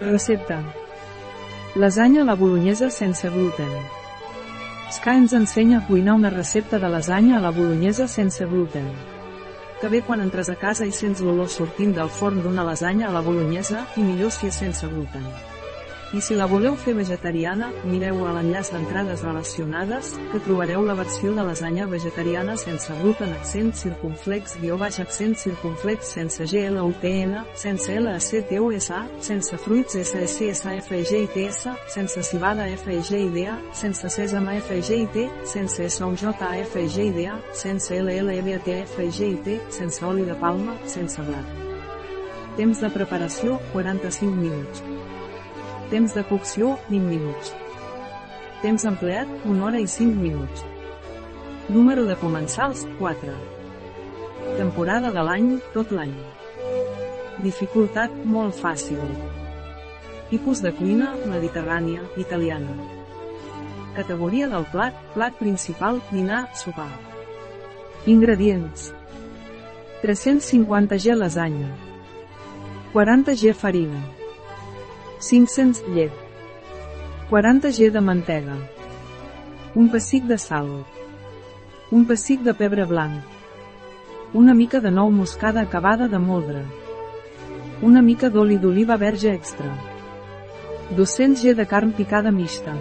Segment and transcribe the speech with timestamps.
[0.00, 0.60] Recepta.
[1.76, 3.70] Lasanya a la bolognesa sense gluten.
[4.90, 8.90] Ska ens ensenya a cuinar una recepta de lasanya a la bolognesa sense gluten.
[9.80, 13.12] Que bé quan entres a casa i sents l'olor sortint del forn d'una lasanya a
[13.14, 15.53] la bolognesa, i millor si és sense gluten.
[16.14, 21.32] I si la voleu fer vegetariana, mireu a l'enllaç d'entrades relacionades, que trobareu la versió
[21.34, 29.00] de lasanya vegetariana sense gluten accent circunflex guió baix accent circunflex sense GLUTN, sense LACTUSA,
[29.18, 35.18] sense fruits SSSFGITS, sense cibada FGIDA, sense sèsam FGIT,
[35.50, 41.62] sense SONJFGIDA, sense LLEBTFGIT, sense oli de palma, sense blat.
[42.54, 44.84] Temps de preparació, 45 minuts.
[45.90, 47.50] Temps de cocció, 20 minuts.
[48.62, 50.64] Temps empleat, 1 hora i 5 minuts.
[51.68, 53.34] Número de comensals, 4.
[54.56, 56.14] Temporada de l'any, tot l'any.
[57.44, 59.04] Dificultat, molt fàcil.
[60.32, 62.72] Tipus de cuina, mediterrània, italiana.
[63.94, 66.90] Categoria del plat, plat principal, dinar, sopar.
[68.08, 68.92] Ingredients.
[70.00, 71.70] 350 g lasanya.
[72.92, 74.23] 40 g farina.
[75.20, 76.12] 500 llet.
[77.30, 78.56] 40 g de mantega.
[79.74, 80.68] Un pessic de sal.
[81.90, 83.22] Un pessic de pebre blanc.
[84.34, 86.64] Una mica de nou moscada acabada de moldre.
[87.82, 89.70] Una mica d'oli d'oliva verge extra.
[90.96, 92.74] 200 g de carn picada mixta.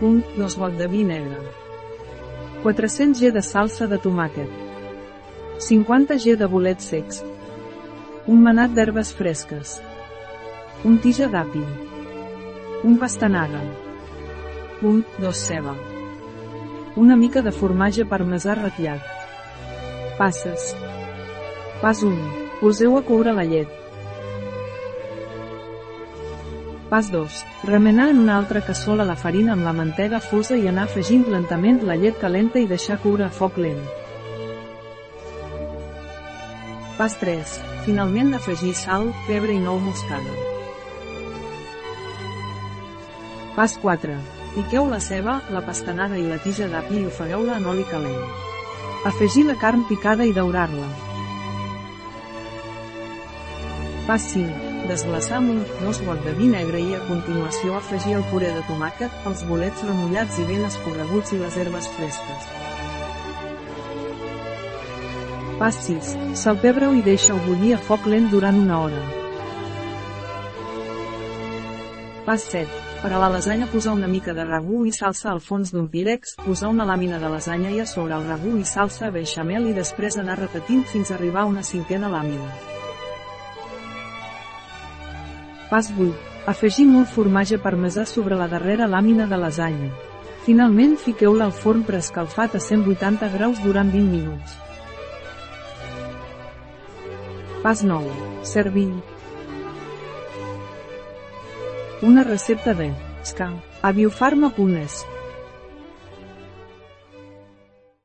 [0.00, 1.38] Un, dos got de vi negre.
[2.62, 4.50] 400 g de salsa de tomàquet.
[5.58, 7.22] 50 g de bolets secs.
[8.26, 9.78] Un manat d'herbes fresques.
[10.84, 11.60] Un tija d'api.
[12.82, 13.60] Un pastanaga.
[14.82, 15.76] Un, dos ceba.
[16.96, 19.04] Una mica de formatge parmesà ratllat.
[20.18, 20.72] Passes.
[21.84, 22.18] Pas 1.
[22.58, 23.70] Poseu a coure la llet.
[26.90, 27.40] Pas 2.
[27.70, 31.84] Remenar en una altra cassola la farina amb la mantega fosa i anar afegint lentament
[31.86, 33.84] la llet calenta i deixar coure a foc lent.
[36.98, 37.60] Pas 3.
[37.86, 40.51] Finalment afegir sal, pebre i nou moscada.
[43.52, 44.14] Pas 4.
[44.54, 48.20] Piqueu la ceba, la pastanaga i la tija d'api i ofegueu-la en oli calent.
[49.04, 50.86] Afegir la carn picada i daurar-la.
[54.06, 54.70] Pas 5.
[54.88, 58.62] Desglaçar amb un dos got de vi negre i a continuació afegir el puré de
[58.70, 62.46] tomàquet, els bolets remullats i ben escorreguts i les herbes fresques.
[65.60, 66.14] Pas 6.
[66.40, 69.04] Salpebreu i deixeu bullir a foc lent durant una hora.
[72.24, 72.91] Pas 7.
[73.02, 76.36] Per a la lasanya posar una mica de ragú i salsa al fons d'un pirex,
[76.44, 80.20] posar una làmina de lasanya i a sobre el ragú i salsa beixamel i després
[80.22, 82.46] anar repetint fins a arribar a una cinquena làmina.
[85.72, 86.14] Pas 8.
[86.46, 89.90] Afegir molt formatge parmesà sobre la darrera làmina de lasanya.
[90.46, 94.54] Finalment fiqueu-la al forn preescalfat a 180 graus durant 20 minuts.
[97.66, 98.14] Pas 9.
[98.46, 98.92] Servir.
[102.02, 102.92] Una recepta de
[103.22, 103.52] Ska.
[103.80, 105.06] A biofarma.es